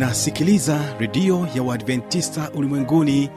unasikiliza 0.00 0.80
redio 0.98 1.48
ya 1.54 1.62
uadventista 1.62 2.50
ulimwenguni 2.54 3.30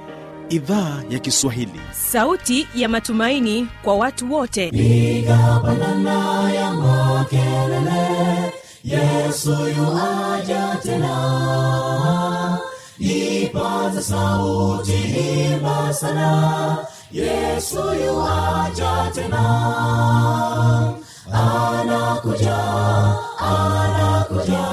idhaa 0.50 1.04
ya 1.10 1.20
kiswahili. 1.20 1.80
Sauti 1.92 2.68
ya 2.76 2.90
matumaini 2.90 3.68
kwa 3.84 3.96
watu 3.96 4.34
wote. 4.34 4.72
Nigapandana 4.72 6.52
ya 6.54 6.74
makelele 6.74 8.54
yesu 8.84 9.52
yuaja 9.78 10.78
tena. 10.84 12.60
Ipaza 13.00 14.02
sauti 14.02 14.94
imba 15.54 15.94
sana 15.94 16.78
yesu 17.12 17.78
yuaja 18.06 19.12
tena. 19.16 19.44
Anakuja 21.34 22.58
anakuja 23.40 24.73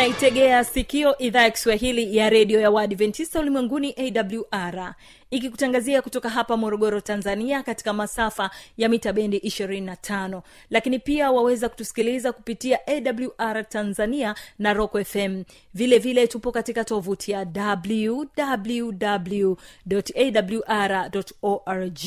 unaitegea 0.00 0.64
sikio 0.64 1.18
idhaa 1.18 1.42
ya 1.42 1.50
kiswahili 1.50 2.16
ya 2.16 2.30
redio 2.30 2.60
ya 2.60 2.70
waadventista 2.70 3.40
ulimwenguni 3.40 3.94
awr 3.98 4.94
ikikutangazia 5.30 6.02
kutoka 6.02 6.28
hapa 6.28 6.56
morogoro 6.56 7.00
tanzania 7.00 7.62
katika 7.62 7.92
masafa 7.92 8.50
ya 8.76 8.88
mita 8.88 9.12
bendi 9.12 9.38
25 9.38 10.42
lakini 10.70 10.98
pia 10.98 11.30
waweza 11.30 11.68
kutusikiliza 11.68 12.32
kupitia 12.32 12.78
awr 12.86 13.68
tanzania 13.68 14.34
na 14.58 14.72
rock 14.72 15.02
fm 15.04 15.42
vile 15.74 15.98
vile 15.98 16.26
tupo 16.26 16.52
katika 16.52 16.84
tovuti 16.84 17.32
ya 17.32 17.46
www 17.56 19.54
awr 20.16 21.10
org. 21.42 21.98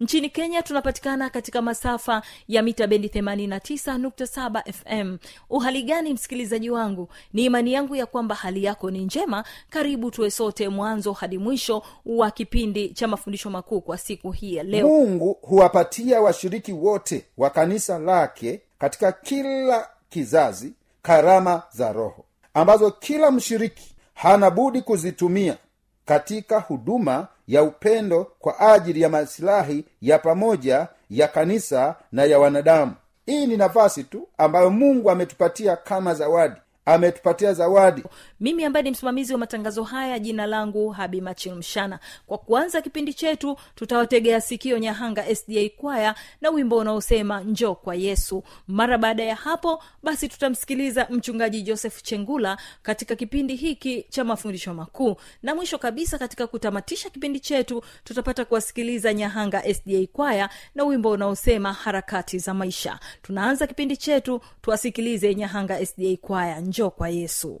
Nchini 0.00 0.28
kenya 0.30 0.62
tunapatikana 0.62 1.30
katika 1.30 1.62
masafa 1.62 2.22
ya 2.48 2.62
mita 2.62 2.86
bendi 2.86 3.08
89.7 3.08 4.72
fm 4.72 5.18
uhali 5.50 5.82
gani 5.82 6.12
msikilizaji 6.14 6.70
wangu? 6.70 7.08
Ni 7.32 7.44
imani 7.44 7.72
yangu 7.72 7.96
ya 7.96 8.06
kwamba 8.06 8.34
hali 8.34 8.64
yako 8.64 8.90
ni 8.90 9.04
njema. 9.04 9.44
Karibu 9.70 10.10
tuwe 10.10 10.30
sote 10.30 10.68
mwanzo 10.68 11.12
hadi 11.12 11.38
mwisho 11.38 11.82
wa 12.06 12.30
kipindi 12.30 12.67
cha 12.94 13.08
mafundisho 13.08 13.50
makuu 13.50 13.80
kwa 13.80 13.98
siku 13.98 14.30
hii 14.30 14.54
ya 14.54 14.62
leo. 14.62 14.86
Mungu 14.88 15.38
huwapatia 15.42 16.20
washiriki 16.20 16.72
wote 16.72 17.24
wa 17.38 17.50
kanisa 17.50 17.98
lake 17.98 18.60
katika 18.78 19.12
kila 19.12 19.88
kizazi 20.08 20.72
karama 21.02 21.62
za 21.72 21.92
roho 21.92 22.24
ambazo 22.54 22.90
kila 22.90 23.30
mshiriki 23.30 23.94
hana 24.14 24.50
budi 24.50 24.82
kuzitumia 24.82 25.56
katika 26.04 26.60
huduma 26.60 27.28
ya 27.48 27.62
upendo 27.62 28.24
kwa 28.38 28.60
ajili 28.74 29.00
ya 29.00 29.08
masilahi 29.08 29.84
ya 30.02 30.18
pamoja 30.18 30.88
ya 31.10 31.28
kanisa 31.28 31.96
na 32.12 32.24
ya 32.24 32.38
wanadamu. 32.38 32.92
Hii 33.26 33.46
ni 33.46 33.56
nafasi 33.56 34.04
tu 34.04 34.28
ambayo 34.38 34.70
mungu 34.70 35.10
ametupatia 35.10 35.76
kama 35.76 36.14
zawadi 36.14 36.56
ametupatia 36.94 37.54
zawadi. 37.54 38.04
Mimi 38.40 38.64
ambaye 38.64 38.82
ni 38.82 38.90
msimamizi 38.90 39.32
wa 39.32 39.38
matangazo 39.38 39.82
haya 39.82 40.18
jina 40.18 40.46
langu 40.46 40.88
habi 40.90 41.20
machil 41.20 41.54
mshana. 41.54 41.98
Kwa 42.26 42.38
kuanza 42.38 42.82
kipindi 42.82 43.14
chetu 43.14 43.56
tutawategea 43.74 44.40
sikio 44.40 44.78
nyahanga 44.78 45.34
sda 45.36 45.68
kwaya 45.76 46.14
na 46.40 46.50
wimbo 46.50 46.76
unaosema 46.76 47.40
njo 47.40 47.74
kwa 47.74 47.94
yesu. 47.94 48.42
Mara 48.68 48.98
baada 48.98 49.22
ya 49.24 49.34
hapo 49.34 49.82
basi 50.02 50.28
tutamsikiliza 50.28 51.06
mchungaji 51.10 51.62
joseph 51.62 52.02
chengula 52.02 52.56
katika 52.82 53.16
kipindi 53.16 53.56
hiki 53.56 54.02
cha 54.08 54.24
mafundisho 54.24 54.74
makuu. 54.74 55.16
Na 55.42 55.54
mwisho 55.54 55.78
kabisa 55.78 56.18
katika 56.18 56.46
kutamatisha 56.46 57.10
kipindi 57.10 57.40
chetu 57.40 57.82
tutapata 58.04 58.44
kuwasikiliza 58.44 59.14
nyahanga 59.14 59.74
sda 59.74 60.06
kwaya 60.12 60.50
na 60.74 60.84
wimbo 60.84 61.10
unaosema 61.10 61.72
harakati 61.72 62.38
za 62.38 62.54
maisha. 62.54 62.98
Tunaanza 63.22 63.66
kipindi 63.66 63.96
chetu 63.96 64.40
tuwasikilize 64.62 65.34
nyahanga 65.34 65.86
sda 65.86 66.16
kwaya. 66.20 66.60
Njo 66.60 66.77
kwa 66.90 67.08
yesu 67.08 67.60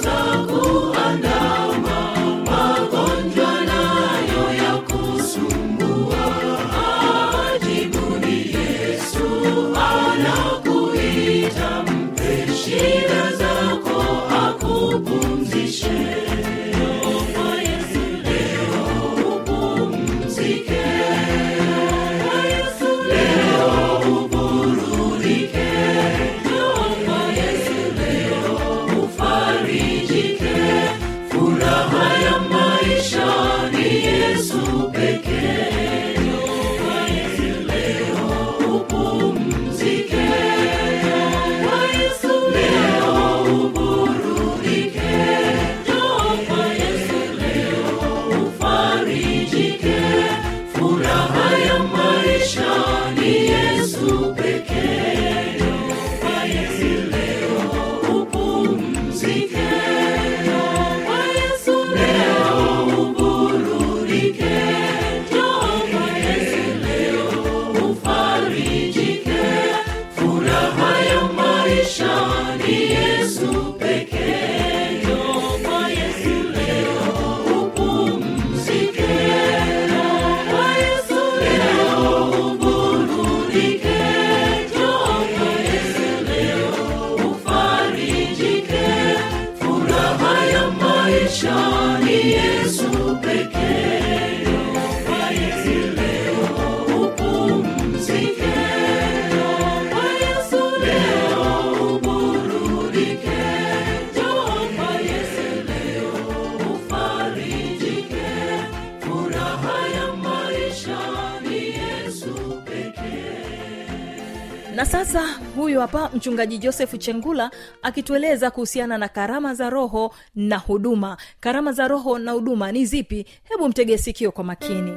na 114.81 114.85
sasa 114.85 115.21
huyu 115.55 115.79
hapa 115.79 116.09
mchungaji 116.13 116.57
josefu 116.57 116.97
chengula 116.97 117.51
akitueleza 117.81 118.51
kuhusiana 118.51 118.97
na 118.97 119.07
karama 119.09 119.53
za 119.55 119.69
roho 119.69 120.13
na 120.35 120.57
huduma. 120.57 121.17
Karama 121.39 121.71
za 121.71 121.87
roho 121.87 122.19
na 122.19 122.31
huduma 122.31 122.71
ni 122.71 122.85
zipi? 122.85 123.25
Hebu 123.43 123.67
mtege 123.69 123.97
sikio 123.97 124.31
kwa 124.31 124.43
makini. 124.43 124.91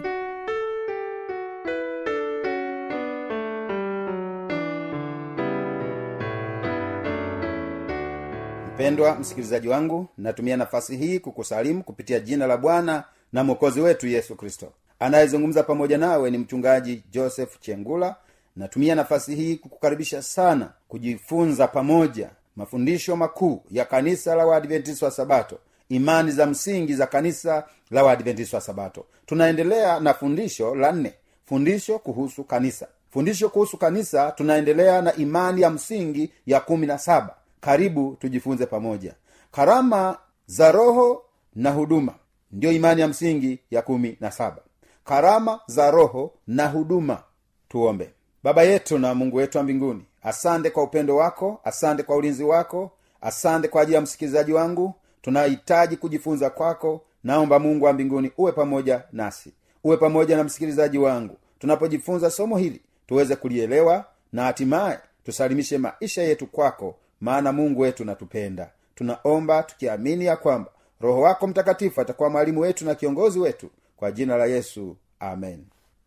Mpendwa 8.74 9.14
msikilizaji 9.20 9.68
wangu 9.68 10.06
natumia 10.18 10.56
nafasi 10.56 10.96
hii 10.96 11.18
kukusalimu 11.18 11.82
kupitia 11.84 12.20
jina 12.20 12.46
la 12.46 12.56
bwana 12.56 13.04
na 13.32 13.44
mwokozi 13.44 13.80
wetu 13.80 14.06
yesu 14.06 14.36
kristo. 14.36 14.72
Anayezungumza 14.98 15.62
pamoja 15.62 15.98
nawe 15.98 16.30
ni 16.30 16.38
mchungaji 16.38 17.02
joseph 17.10 17.60
chengula 17.60 18.16
natumia 18.56 18.94
nafasi 18.94 19.34
hii 19.34 19.56
kukukaribisha 19.56 20.22
sana 20.22 20.72
kujifunza 20.88 21.68
pamoja 21.68 22.30
mafundisho 22.56 23.16
makuu 23.16 23.62
ya 23.70 23.84
kanisa 23.84 24.34
la 24.34 24.46
waadventisi 24.46 25.04
wa 25.04 25.10
sabato 25.10 25.58
imani 25.88 26.30
za 26.32 26.46
msingi 26.46 26.94
za 26.94 27.06
kanisa 27.06 27.64
la 27.90 28.04
waadventisi 28.04 28.54
wa 28.54 28.60
sabato. 28.60 29.06
Tunaendelea 29.26 30.00
na 30.00 30.14
fundisho 30.14 30.74
la 30.74 30.92
nne 30.92 31.14
fundisho 31.44 31.98
kuhusu 31.98 32.44
kanisa. 32.44 32.88
Fundisho 33.10 33.48
kuhusu 33.48 33.76
kanisa 33.78 34.30
tunaendelea 34.32 35.02
na 35.02 35.16
imani 35.16 35.60
ya 35.60 35.70
msingi 35.70 36.32
ya 36.46 36.60
kumi 36.60 36.86
na 36.86 36.98
saba. 36.98 37.34
Karibu 37.60 38.16
tujifunze 38.20 38.66
pamoja. 38.66 39.14
Karama 39.52 40.18
za 40.46 40.72
roho 40.72 41.22
na 41.54 41.70
huduma 41.70 42.14
ndiyo 42.52 42.72
imani 42.72 43.00
ya 43.00 43.08
msingi 43.08 43.58
ya 43.70 43.82
kumi 43.82 44.16
na 44.20 44.30
saba. 44.30 44.62
Karama 45.04 45.60
za 45.66 45.90
roho 45.90 46.32
na 46.46 46.66
huduma 46.68 47.22
tuombe 47.68 48.10
baba 48.44 48.62
yetu 48.62 48.98
na 48.98 49.14
mungu 49.14 49.36
wetu 49.36 49.58
wa 49.58 49.64
mbinguni 49.64 50.04
asante 50.22 50.70
kwa 50.70 50.82
upendo 50.82 51.16
wako 51.16 51.60
asante 51.64 52.02
kwa 52.02 52.16
ulinzi 52.16 52.44
wako 52.44 52.90
asante 53.20 53.68
kwa 53.68 53.82
ajili 53.82 53.94
ya 53.94 54.00
msikilizaji 54.00 54.52
wangu. 54.52 54.94
Tunahitaji 55.22 55.96
kujifunza 55.96 56.50
kwako. 56.50 57.00
Naomba 57.24 57.58
mungu 57.58 57.84
wa 57.84 57.92
mbinguni 57.92 58.30
uwe 58.38 58.52
pamoja 58.52 59.02
nasi 59.12 59.52
uwe 59.84 59.96
pamoja 59.96 60.36
na 60.36 60.44
msikilizaji 60.44 60.98
wangu. 60.98 61.36
Tunapojifunza 61.58 62.30
somo 62.30 62.56
hili 62.58 62.80
tuweze 63.06 63.36
kulielewa 63.36 64.04
na 64.32 64.42
hatimaye 64.44 64.98
tusalimishe 65.24 65.78
maisha 65.78 66.22
yetu 66.22 66.46
kwako 66.46 66.96
maana 67.20 67.52
mungu 67.52 67.80
wetu 67.80 68.04
natupenda. 68.04 68.70
Tunaomba 68.94 69.62
tukiamini 69.62 70.24
ya 70.24 70.36
kwamba 70.36 70.70
roho 71.00 71.20
wako 71.20 71.46
mtakatifu 71.46 72.00
atakuwa 72.00 72.30
mwalimu 72.30 72.60
wetu 72.60 72.84
na 72.84 72.94
kiongozi 72.94 73.38
wetu 73.38 73.70
kwa 73.96 74.12
jina 74.12 74.36
la 74.36 74.46
yesu 74.46 74.96
amen. 75.20 75.64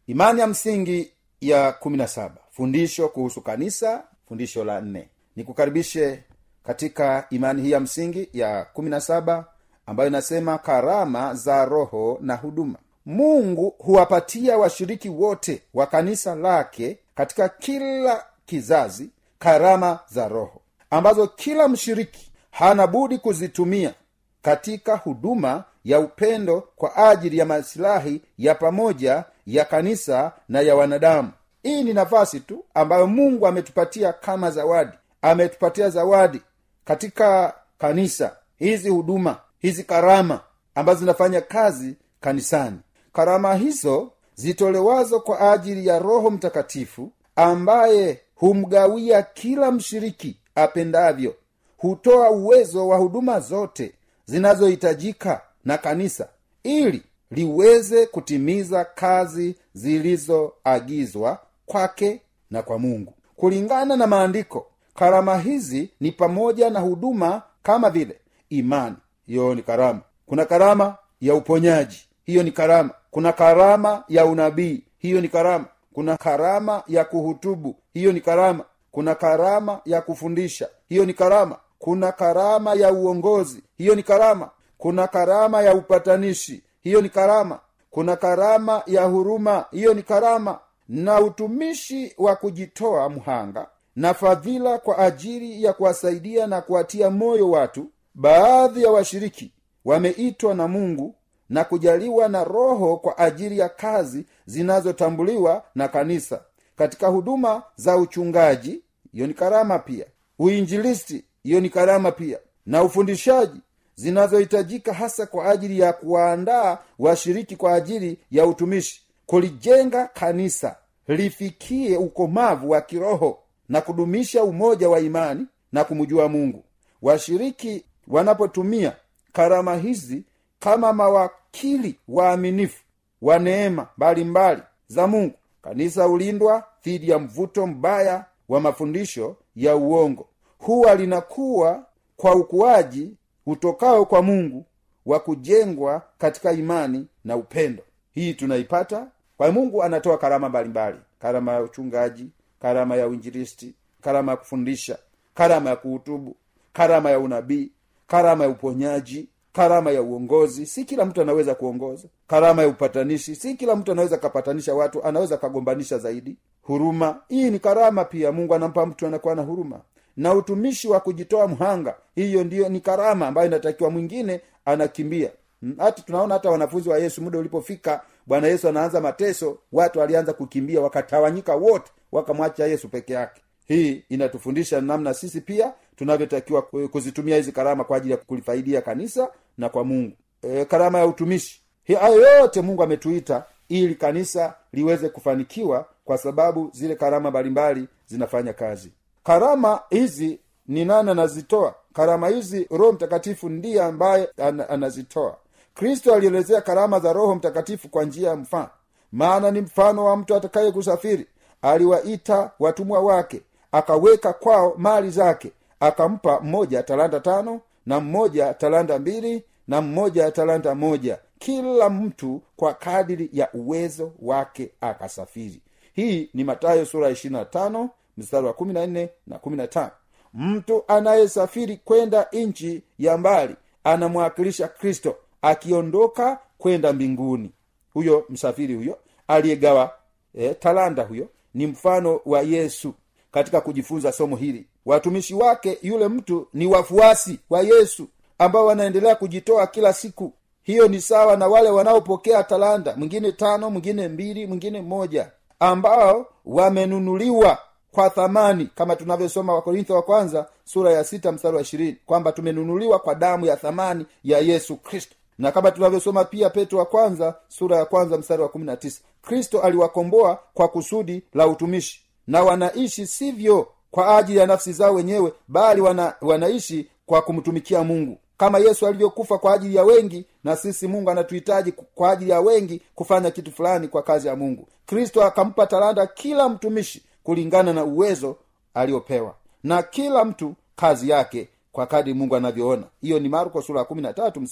Imani 0.08 0.40
ya 0.40 0.48
msingi 0.48 1.12
ya 1.42 1.72
kumi 1.72 1.98
na 1.98 2.08
saba. 2.08 2.36
Fundisho 2.52 3.10
kuhusu 3.10 3.42
kanisa 3.42 4.04
fundisho 4.28 4.64
la 4.64 4.82
nne. 4.82 5.10
Nikukaribishe 5.36 6.24
katika 6.64 7.26
imani 7.30 7.62
hii 7.62 7.72
ya 7.72 7.80
msingi 7.80 8.30
ya 8.34 8.66
kumi 8.66 8.90
na 8.90 9.02
saba 9.02 9.46
ambayo 9.86 10.10
inasema 10.10 10.58
karama 10.58 11.34
za 11.34 11.66
roho 11.66 12.18
na 12.22 12.36
huduma. 12.36 12.76
Mungu 13.06 13.76
huwapatia 13.78 14.58
washiriki 14.58 15.10
wote 15.10 15.62
wa 15.74 15.86
kanisa 15.88 16.36
lake 16.36 16.98
katika 17.16 17.50
kila 17.50 18.26
kizazi 18.46 19.10
karama 19.40 20.00
za 20.10 20.28
roho 20.28 20.62
ambazo 20.90 21.28
kila 21.28 21.68
mshiriki 21.68 22.32
hana 22.52 22.88
budi 22.88 23.18
kuzitumia 23.18 23.94
katika 24.42 24.96
huduma 24.98 25.64
ya 25.86 26.00
upendo 26.00 26.62
kwa 26.76 26.96
ajili 27.10 27.38
ya 27.38 27.46
masilahi 27.46 28.22
ya 28.38 28.56
pamoja 28.56 29.24
ya 29.48 29.66
kanisa 29.66 30.32
na 30.50 30.62
ya 30.62 30.76
wanadamu 30.76 31.32
hii 31.68 31.84
ni 31.84 31.94
nafasi 31.94 32.40
tu 32.40 32.66
ambayo 32.74 33.08
mungu 33.08 33.48
ametupatia 33.48 34.14
kama 34.14 34.52
zawadi. 34.52 34.92
Ametupatia 35.22 35.90
zawadi 35.90 36.42
katika 36.86 37.54
kanisa. 37.78 38.36
Hizi 38.58 38.90
huduma 38.90 39.38
hizi 39.60 39.84
karama 39.84 40.40
ambazo 40.76 41.00
zinafanya 41.00 41.42
kazi 41.42 41.96
kanisani. 42.22 42.78
Karama 43.14 43.56
hizo 43.56 44.12
zitolewazo 44.36 45.20
kwa 45.20 45.52
ajili 45.54 45.88
ya 45.88 46.00
roho 46.00 46.30
mtakatifu 46.32 47.12
ambaye 47.36 48.22
humgawia 48.36 49.22
kila 49.24 49.72
mshiriki 49.72 50.40
apendavyo 50.56 51.36
hutoa 51.78 52.30
uwezo 52.32 52.88
wa 52.88 52.98
huduma 52.98 53.40
zote 53.40 53.94
zinazohitajika 54.26 55.42
na 55.66 55.78
kanisa 55.78 56.28
ili 56.64 57.04
liweze 57.32 58.06
kutimiza 58.06 58.86
kazi 58.86 59.56
zilizoagizwa 59.74 61.40
kwake 61.68 62.22
na 62.52 62.62
kwa 62.62 62.80
mungu. 62.80 63.14
Kulingana 63.36 63.96
na 63.96 64.08
maandiko 64.08 64.68
karama 64.96 65.38
hizi 65.38 65.90
ni 66.00 66.12
pamoja 66.12 66.70
na 66.70 66.80
huduma 66.80 67.42
kama 67.64 67.90
vile 67.90 68.20
imani. 68.50 68.96
Hiyo 69.26 69.56
ni 69.56 69.62
karama. 69.62 70.02
Kuna 70.26 70.46
karama 70.46 70.96
ya 71.22 71.36
uponyaji. 71.36 72.08
Hiyo 72.26 72.44
ni 72.44 72.52
karama. 72.52 72.90
Kuna 73.12 73.34
karama 73.34 74.04
ya 74.08 74.26
unabii. 74.26 74.84
Hiyo 74.98 75.22
ni 75.22 75.30
karama. 75.30 75.66
Kuna 75.94 76.18
karama 76.18 76.84
ya 76.88 77.06
kuhutubu. 77.06 77.76
Hiyo 77.94 78.12
ni 78.12 78.22
karama. 78.22 78.64
Kuna 78.92 79.16
karama 79.16 79.80
ya 79.86 80.02
kufundisha. 80.02 80.70
Hiyo 80.90 81.06
ni 81.06 81.14
karama. 81.14 81.58
Kuna 81.80 82.12
karama 82.12 82.74
ya 82.74 82.94
uongozi. 82.94 83.64
Hiyo 83.78 83.96
ni 83.96 84.04
karama. 84.04 84.50
Kuna 84.78 85.08
karama 85.08 85.62
ya 85.62 85.74
upatanishi. 85.76 86.64
Hiyo 86.82 87.02
ni 87.02 87.10
karama. 87.10 87.60
Kuna 87.92 88.16
karama 88.16 88.84
ya 88.86 89.04
huruma. 89.04 89.66
Hiyo 89.72 89.94
ni 89.94 90.04
karama 90.04 90.60
na 90.90 91.22
utumishi 91.22 92.14
wa 92.18 92.36
kujitoa 92.36 93.10
mhanga 93.10 93.68
na 93.96 94.14
fadhila 94.14 94.78
kwa 94.78 94.98
ajili 94.98 95.64
ya 95.64 95.74
kuwasaidia 95.74 96.48
na 96.48 96.62
kuwatia 96.62 97.10
moyo 97.10 97.50
watu 97.52 97.92
baadhi 98.16 98.84
ya 98.84 98.92
washiriki 98.92 99.54
wameitwa 99.86 100.54
na 100.56 100.68
mungu 100.68 101.16
na 101.50 101.64
kujaliwa 101.64 102.28
na 102.30 102.44
roho 102.44 102.98
kwa 102.98 103.18
ajili 103.18 103.60
ya 103.60 103.70
kazi 103.70 104.26
zinazotambuliwa 104.46 105.64
na 105.76 105.88
kanisa. 105.88 106.42
Katika 106.76 107.08
huduma 107.08 107.64
za 107.76 107.98
uchungaji 107.98 108.82
hiyo 109.14 109.28
ni 109.28 109.34
karama 109.34 109.80
pia. 109.80 110.06
Uinjilisti 110.40 111.26
hiyo 111.44 111.60
ni 111.60 111.70
karama 111.70 112.12
pia. 112.12 112.40
Na 112.66 112.84
ufundishaji 112.84 113.60
zinazohitajika 113.96 114.94
hasa 114.94 115.26
kwa 115.26 115.46
ajili 115.50 115.80
ya 115.80 115.94
kuwaandaa 115.94 116.78
washiriki 117.00 117.56
kwa 117.56 117.74
ajili 117.74 118.20
ya 118.32 118.46
utumishi 118.46 119.07
kulijenga 119.28 120.08
kanisa 120.08 120.76
lifikie 121.08 121.98
ukomavu 121.98 122.70
wa 122.70 122.82
kiroho 122.82 123.40
na 123.70 123.82
kudumisha 123.82 124.44
umoja 124.44 124.90
wa 124.90 125.00
imani 125.00 125.46
na 125.72 125.84
kumjua 125.84 126.30
mungu. 126.30 126.64
Washiriki 127.02 127.86
wanapotumia 128.08 128.96
karama 129.34 129.76
hizi 129.76 130.24
kama 130.60 130.94
mawakili 130.94 132.00
waaminifu 132.08 132.84
wa 133.22 133.40
neema 133.40 133.88
mbalimbali 133.98 134.62
za 134.88 135.08
mungu. 135.08 135.36
Kanisa 135.62 136.08
ulindwa 136.08 136.64
dhidi 136.84 137.10
ya 137.10 137.20
mvuto 137.20 137.68
mbaya 137.68 138.26
wa 138.50 138.60
mafundisho 138.60 139.36
ya 139.56 139.76
uongo. 139.76 140.28
Huwa 140.58 140.96
linakuwa 140.96 141.86
kwa 142.18 142.36
ukuaji 142.36 143.14
utokao 143.46 144.06
kwa 144.06 144.22
mungu 144.22 144.66
wa 145.06 145.20
kujengwa 145.20 146.02
katika 146.18 146.52
imani 146.52 147.08
na 147.26 147.36
upendo. 147.36 147.84
Hii 148.14 148.34
tunaipata 148.34 149.08
kwa 149.38 149.52
mungu 149.52 149.84
anatoa 149.84 150.18
karama 150.18 150.50
mbalimbali. 150.50 150.98
Karama 151.20 151.54
ya 151.54 151.62
uchungaji 151.62 152.28
karama 152.62 152.96
ya 152.96 153.08
uinjilisti 153.08 153.74
karama 154.02 154.32
ya 154.32 154.38
kufundisha 154.38 154.98
karama 155.36 155.70
ya 155.70 155.76
kuhutubu 155.76 156.36
karama 156.74 157.10
ya 157.12 157.20
unabii 157.20 157.72
karama 158.08 158.44
ya 158.44 158.50
uponyaji 158.50 159.30
karama 159.54 159.92
ya 159.92 160.02
uongozi. 160.02 160.66
Si 160.66 160.86
kila 160.86 161.06
mtu 161.06 161.22
anaweza 161.22 161.56
kuongoza. 161.56 162.08
Karama 162.28 162.62
ya 162.62 162.68
upatanishi 162.68 163.36
si 163.36 163.54
kila 163.56 163.76
mtu 163.76 163.92
anaweza 163.92 164.18
kapatanisha 164.18 164.76
watu 164.76 165.04
anaweza 165.04 165.38
kagombanisha 165.38 165.98
zaidi. 165.98 166.38
Huruma 166.62 167.22
hii 167.28 167.50
ni 167.50 167.60
karama 167.60 168.06
pia. 168.06 168.32
Mungu 168.32 168.56
anampa 168.56 168.86
mtu 168.86 169.08
anakuwa 169.08 169.36
na 169.36 169.42
huruma. 169.42 169.82
Na 170.18 170.34
utumishi 170.34 170.88
wa 170.88 171.00
kujitoa 171.00 171.48
mhanga 171.48 171.96
hiyo 172.16 172.44
ndiyo 172.44 172.70
ni 172.70 172.80
karama 172.80 173.28
ambayo 173.28 173.48
inatakiwa 173.48 173.90
mwingine 173.90 174.42
anakimbia. 174.66 175.32
Hata 175.78 176.02
tunaona 176.02 176.34
hata 176.34 176.50
wanafunzi 176.50 176.90
wa 176.90 176.98
yesu 177.00 177.22
muda 177.22 177.40
ulipofika 177.40 178.02
bwana 178.28 178.48
yesu 178.48 178.68
anaanza 178.70 179.02
mateso 179.02 179.58
watu 179.72 180.00
walianza 180.00 180.34
kukimbia 180.34 180.82
wakatawanyika 180.82 181.56
wote 181.56 181.92
wakamwacha 182.12 182.66
yesu 182.68 182.90
peke 182.90 183.14
yake. 183.14 183.42
Hii 183.68 184.04
inatufundisha 184.10 184.82
namna 184.82 185.14
sisi 185.14 185.42
pia 185.42 185.74
tunavyotakiwa 185.96 186.62
kuzitumia 186.62 187.36
hizi 187.36 187.52
karama 187.52 187.84
kwa 187.84 187.98
ajili 187.98 188.12
ya 188.12 188.18
kulifaidia 188.18 188.82
kanisa 188.82 189.30
na 189.58 189.70
kwa 189.70 189.84
mungu. 189.84 190.16
E, 190.42 190.66
karama 190.66 191.00
ya 191.00 191.06
utumishi. 191.06 191.62
Hayo 192.00 192.22
yote 192.40 192.62
mungu 192.62 192.84
ametuita 192.84 193.44
ili 193.70 193.96
kanisa 193.96 194.54
liweze 194.74 195.10
kufanikiwa 195.10 195.86
kwa 196.06 196.18
sababu 196.18 196.70
zile 196.74 196.96
karama 196.96 197.30
mbalimbali 197.30 197.88
zinafanya 198.08 198.54
kazi. 198.54 198.92
Karama 199.24 199.80
hizi 199.90 200.40
ni 200.68 200.86
nani 200.86 201.10
anazitoa? 201.12 201.76
Karama 201.94 202.28
hizi 202.28 202.68
roho 202.72 202.92
mtakatifu 202.92 203.50
ndiye 203.50 203.84
ambaye 203.84 204.30
an, 204.38 204.62
anazitoa 204.70 205.38
kristo 205.78 206.14
alielezea 206.16 206.62
karama 206.62 207.00
za 207.00 207.14
roho 207.14 207.36
mtakatifu 207.36 207.90
kwa 207.90 208.04
njia 208.04 208.30
ya 208.30 208.36
mfano. 208.36 208.70
Maana 209.12 209.52
ni 209.52 209.62
mfano 209.62 210.06
wa 210.06 210.18
mtu 210.18 210.36
atakaye 210.36 210.72
kusafiri. 210.72 211.28
Aliwaita 211.62 212.52
watumwa 212.60 213.00
wake 213.00 213.42
akaweka 213.72 214.34
kwao 214.34 214.74
mali 214.78 215.10
zake 215.10 215.52
akampa 215.80 216.40
mmoja 216.40 216.84
talanta 216.84 217.20
tano 217.20 217.62
na 217.86 218.00
mmoja 218.00 218.54
talanta 218.54 219.00
mbili 219.00 219.44
na 219.68 219.82
mmoja 219.82 220.32
talanta 220.32 220.76
moja. 220.76 221.20
Kila 221.40 221.90
mtu 221.90 222.42
kwa 222.56 222.74
kadiri 222.74 223.30
ya 223.34 223.52
uwezo 223.54 224.12
wake 224.22 224.72
akasafiri. 224.82 225.62
Hii 225.94 226.30
ni 226.34 226.44
matayo 226.44 226.86
sura 226.86 227.16
tano 227.52 227.90
mstari 228.18 228.46
wa 228.48 228.54
kumi 228.54 228.74
na 228.74 228.88
nne 228.88 229.10
na 229.28 229.40
kumi 229.40 229.58
na 229.58 229.68
tano. 229.68 229.92
Mtu 230.34 230.84
anayesafiri 230.88 231.78
kwenda 231.78 232.28
nchi 232.34 232.84
ya 233.00 233.18
mbali 233.18 233.56
anamwakilisha 233.84 234.68
kristo 234.68 235.16
akiondoka 235.42 236.40
kwenda 236.58 236.94
mbinguni. 236.94 237.52
Huyo 237.94 238.26
msafiri 238.30 238.76
huyo 238.76 238.98
aliyegawa 239.28 239.92
e, 240.36 240.54
talanda 240.54 241.04
huyo 241.04 241.28
ni 241.54 241.68
mfano 241.68 242.20
wa 242.26 242.42
yesu 242.42 242.94
katika 243.32 243.62
kujifunza 243.62 244.12
somo 244.12 244.36
hili. 244.36 244.66
Watumishi 244.86 245.34
wake 245.34 245.78
yule 245.82 246.08
mtu 246.08 246.48
ni 246.54 246.68
wafuasi 246.68 247.40
wa 247.50 247.62
yesu 247.62 248.08
ambao 248.40 248.66
wanaendelea 248.66 249.16
kujitoa 249.16 249.68
kila 249.68 249.94
siku. 249.94 250.34
Hiyo 250.64 250.88
ni 250.88 251.02
sawa 251.02 251.38
na 251.38 251.48
wale 251.48 251.70
wanaopokea 251.70 252.44
talanda 252.44 252.96
mwingine 252.96 253.32
tano 253.32 253.70
mwingine 253.70 254.08
mbili 254.08 254.48
mwingine 254.48 254.82
moja 254.82 255.32
ambao 255.60 256.26
wamenunuliwa 256.46 257.58
kwa 257.92 258.10
thamani 258.10 258.70
kama 258.76 258.96
tunavyosoma 258.96 259.54
wakorintho 259.54 259.96
wa 259.96 260.02
kwanza 260.02 260.48
sura 260.66 260.92
ya 260.94 261.04
sita 261.04 261.32
mstari 261.32 261.56
wa 261.56 261.62
ishirini 261.62 261.98
kwamba 262.06 262.32
tumenunuliwa 262.32 263.00
kwa 263.00 263.16
damu 263.16 263.46
ya 263.46 263.56
thamani 263.58 264.06
ya 264.24 264.40
yesu 264.40 264.76
kristo 264.76 265.16
na 265.38 265.52
kama 265.52 265.72
tunavyosoma 265.72 266.24
pia 266.24 266.50
petro 266.50 266.80
wa 266.80 266.86
kwanza 266.86 267.36
sura 267.48 267.78
ya 267.78 267.86
kwanza 267.86 268.18
mstari 268.18 268.42
wa 268.42 268.50
kumi 268.50 268.66
na 268.66 268.78
tisa 268.78 269.02
kristo 269.22 269.62
aliwakomboa 269.62 270.40
kwa 270.54 270.68
kusudi 270.68 271.24
la 271.34 271.48
utumishi. 271.48 272.02
Na 272.28 272.44
wanaishi 272.44 273.08
sivyo 273.08 273.68
kwa 273.92 274.18
ajili 274.18 274.40
ya 274.40 274.46
nafsi 274.48 274.74
zao 274.74 274.94
wenyewe 274.94 275.34
bali 275.48 275.82
wana, 275.82 276.14
wanaishi 276.22 276.88
kwa 277.06 277.22
kumtumikia 277.22 277.84
mungu. 277.84 278.18
Kama 278.38 278.60
yesu 278.60 278.88
alivyokufa 278.88 279.38
kwa 279.38 279.54
ajili 279.54 279.76
ya 279.76 279.84
wengi 279.84 280.26
na 280.44 280.56
sisi 280.56 280.88
mungu 280.88 281.10
anatuhitaji 281.12 281.72
kwa 281.72 282.12
ajili 282.12 282.32
ya 282.32 282.42
wengi 282.42 282.82
kufanya 282.96 283.32
kitu 283.32 283.52
fulani 283.52 283.88
kwa 283.88 284.02
kazi 284.04 284.28
ya 284.28 284.36
mungu. 284.36 284.68
Kristo 284.86 285.24
akampa 285.24 285.68
talanta 285.68 286.08
kila 286.08 286.50
mtumishi 286.50 287.04
kulingana 287.24 287.74
na 287.74 287.84
uwezo 287.84 288.36
aliopewa. 288.74 289.36
Na 289.64 289.84
kila 289.84 290.26
mtu 290.26 290.54
kazi 290.76 291.10
yake 291.10 291.50
kwa 291.78 291.86
kadri 291.88 292.14
mungu 292.14 292.36
anavyoona. 292.36 292.84
Hiyo 293.02 293.20
ni 293.20 293.30
marko 293.30 293.62
sura 293.62 293.80
ya 293.80 293.86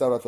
wa 0.10 0.20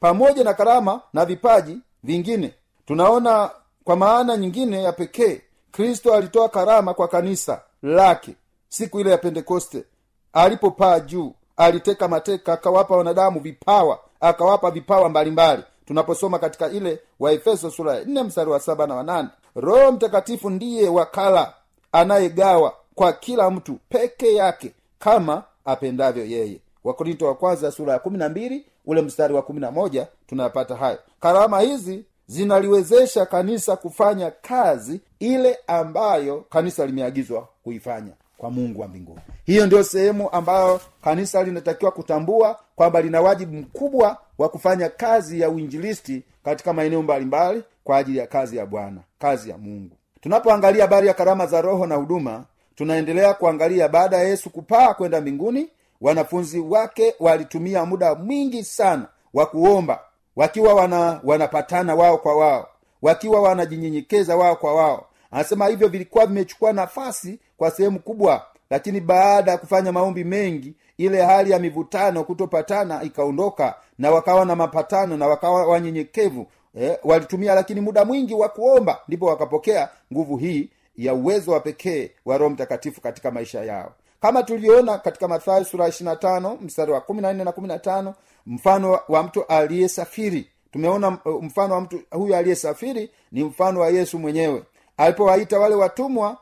pamoja 0.00 0.44
na 0.44 0.54
karama 0.54 1.00
na 1.12 1.24
vipaji 1.24 1.78
vingine. 2.02 2.54
Tunaona 2.86 3.50
kwa 3.84 3.96
maana 3.96 4.36
nyingine 4.36 4.82
ya 4.82 4.92
pekee 4.92 5.40
kristo 5.72 6.14
alitoa 6.14 6.48
karama 6.48 6.94
kwa 6.94 7.08
kanisa 7.08 7.60
lake 7.82 8.34
siku 8.68 9.00
ile 9.00 9.10
ya 9.10 9.18
pentekoste. 9.18 9.84
Alipopaa 10.32 11.00
juu 11.00 11.34
aliteka 11.56 12.08
mateka 12.08 12.52
akawapa 12.52 12.96
wanadamu 12.96 13.40
vipawa 13.40 13.98
akawapa 14.20 14.70
vipawa 14.70 15.08
mbalimbali. 15.08 15.62
Tunaposoma 15.86 16.38
katika 16.38 16.68
ile 16.68 17.00
waefeso 17.20 17.70
sura 17.70 17.94
ya 17.94 18.04
nne 18.04 18.22
mstari 18.22 18.50
wa 18.50 18.60
saba 18.60 18.86
na 18.86 18.94
wanane 18.94 19.28
roho 19.56 19.92
mtakatifu 19.92 20.50
ndiye 20.50 20.88
wakala 20.88 21.54
anayegawa 21.92 22.74
kwa 22.94 23.12
kila 23.12 23.50
mtu 23.50 23.78
peke 23.88 24.34
yake 24.34 24.72
kama 24.98 25.42
apendavyo 25.68 26.24
yeye. 26.24 26.60
Wakorinto 26.84 27.26
wa 27.26 27.34
kwanza 27.34 27.70
sura 27.70 27.92
ya 27.92 27.98
kumi 27.98 28.18
na 28.18 28.28
mbili 28.28 28.66
ule 28.86 29.02
mstari 29.02 29.34
wa 29.34 29.42
kumi 29.42 29.60
na 29.60 29.70
moja 29.70 30.06
tunayapata 30.26 30.76
hayo 30.76 30.98
karama 31.20 31.60
hizi 31.60 32.04
zinaliwezesha 32.26 33.26
kanisa 33.26 33.76
kufanya 33.76 34.30
kazi 34.30 35.00
ile 35.18 35.58
ambayo 35.66 36.44
kanisa 36.50 36.86
limeagizwa 36.86 37.48
kuifanya 37.64 38.12
kwa 38.38 38.50
mungu 38.50 38.80
wa 38.80 38.88
mbinguni. 38.88 39.20
Hiyo 39.44 39.66
ndio 39.66 39.84
sehemu 39.84 40.30
ambayo 40.30 40.80
kanisa 41.04 41.42
linatakiwa 41.42 41.90
kutambua 41.90 42.58
kwamba 42.76 43.00
lina 43.00 43.20
wajibu 43.20 43.56
mkubwa 43.56 44.16
wa 44.38 44.48
kufanya 44.48 44.88
kazi 44.88 45.40
ya 45.40 45.50
uinjilisti 45.50 46.22
katika 46.44 46.72
maeneo 46.72 47.02
mbalimbali 47.02 47.62
kwa 47.84 47.96
ajili 47.96 48.18
ya 48.18 48.26
kazi 48.26 48.56
ya 48.56 48.66
bwana 48.66 49.00
kazi 49.18 49.50
ya 49.50 49.58
mungu. 49.58 49.96
Tunapoangalia 50.20 50.82
habari 50.82 51.06
ya 51.08 51.14
karama 51.14 51.46
za 51.46 51.60
roho 51.60 51.86
na 51.86 51.94
huduma 51.94 52.44
tunaendelea 52.78 53.34
kuangalia 53.34 53.88
baada 53.88 54.16
ya 54.16 54.22
yesu 54.24 54.50
kupaa 54.50 54.94
kwenda 54.94 55.20
mbinguni 55.20 55.68
wanafunzi 56.00 56.60
wake 56.60 57.14
walitumia 57.20 57.84
muda 57.84 58.14
mwingi 58.14 58.64
sana 58.64 59.06
wa 59.34 59.46
kuomba 59.46 60.00
wakiwa 60.36 60.74
wana 60.74 61.20
wanapatana 61.24 61.94
wao 61.94 62.18
kwa 62.18 62.36
wao 62.36 62.68
wakiwa 63.02 63.40
wanajinyenyekeza 63.42 64.36
wao 64.36 64.56
kwa 64.56 64.74
wao. 64.74 65.06
Anasema 65.30 65.66
hivyo 65.66 65.88
vilikuwa 65.88 66.26
vimechukua 66.26 66.72
nafasi 66.72 67.38
kwa 67.56 67.70
sehemu 67.70 67.98
kubwa 67.98 68.46
lakini 68.70 69.00
baada 69.00 69.50
ya 69.50 69.58
kufanya 69.58 69.92
maombi 69.92 70.24
mengi 70.24 70.74
ile 70.98 71.22
hali 71.22 71.50
ya 71.50 71.58
mivutano 71.58 72.24
kutopatana 72.24 73.02
ikaondoka 73.02 73.74
na 73.98 74.10
wakawa 74.10 74.44
na 74.44 74.56
mapatano 74.56 75.16
na 75.16 75.26
wakawa 75.26 75.66
wanyenyekevu 75.66 76.46
eh, 76.80 76.98
walitumia 77.04 77.54
lakini 77.54 77.80
muda 77.80 78.04
mwingi 78.04 78.34
wa 78.34 78.48
kuomba 78.48 78.98
ndipo 79.08 79.26
wakapokea 79.26 79.88
nguvu 80.12 80.36
hii 80.36 80.70
ya 80.98 81.14
uwezo 81.14 81.52
wa 81.52 81.60
pekee 81.60 82.10
wa 82.24 82.38
roho 82.38 82.50
mtakatifu 82.50 83.00
katika 83.00 83.30
maisha 83.30 83.64
yao. 83.64 83.92
Kama 84.20 84.42
tulivyoona 84.42 84.98
katika 84.98 85.28
mathayo 85.28 85.64
sura 85.64 85.88
ishirina 85.88 86.16
tano 86.16 86.58
mstari 86.62 86.92
wa 86.92 87.00
kumi 87.00 87.20
na 87.22 87.32
nne 87.32 87.44
na 87.44 87.52
kumi 87.52 87.68
na 87.68 87.78
tano 87.78 88.14
mfano 88.46 89.00
wa 89.08 89.22
mtu 89.22 89.44
aliyesafiri. 89.44 90.48
Tumeona 90.72 91.18
uh, 91.24 91.44
mfano 91.44 91.74
wa 91.74 91.80
mtu 91.80 92.00
huyo 92.10 92.36
aliyesafiri 92.36 93.10
ni 93.32 93.44
mfano 93.44 93.80
wa 93.80 93.88
yesu 93.88 94.18
mwenyewe. 94.18 94.62
Alipowaita 94.96 95.58
wale 95.58 95.74
watumwa 95.74 96.36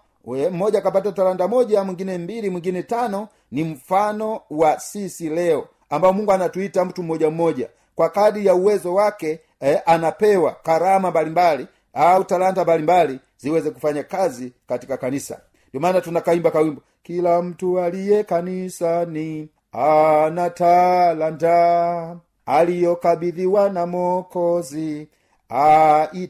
mmoja 0.50 0.78
akapata 0.78 1.12
talanda 1.12 1.48
moja 1.48 1.84
mwingine 1.84 2.18
mbili 2.18 2.50
mwingine 2.50 2.82
tano 2.82 3.28
ni 3.50 3.64
mfano 3.64 4.40
wa 4.50 4.80
sisi 4.80 5.28
leo 5.28 5.68
ambao 5.90 6.12
mungu 6.12 6.32
anatuita 6.32 6.84
mtu 6.84 7.02
mmoja 7.02 7.30
mmoja. 7.30 7.68
Kwa 7.94 8.08
kadi 8.08 8.46
ya 8.46 8.54
uwezo 8.54 8.94
wake 8.94 9.40
eh, 9.60 9.80
anapewa 9.86 10.56
karama 10.62 11.10
mbalimbali 11.10 11.66
au 11.94 12.25
talanta 12.25 12.62
mbalimbali 12.64 13.20
ziweze 13.38 13.71
kufanya 13.71 14.02
kazi 14.02 14.52
katika 14.69 14.97
kanisa. 14.97 15.40
Ndio 15.69 15.81
maana 15.81 16.00
tunakaimba 16.00 16.50
kawimbo 16.50 16.83
kila 17.02 17.43
mtu 17.43 17.81
aliye 17.81 18.25
kanisani 18.25 19.49
ana 19.73 20.50
talanta 20.50 22.16
aliyokabidhiwa 22.47 23.69
na 23.71 23.87
mokozi 23.87 25.09